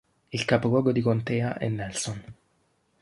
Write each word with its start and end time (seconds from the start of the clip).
Il 0.31 0.45
capoluogo 0.45 0.91
di 0.91 1.01
contea 1.01 1.57
è 1.59 1.69
Nelson. 1.69 2.23